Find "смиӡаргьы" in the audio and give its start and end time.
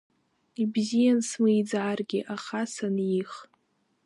1.29-2.19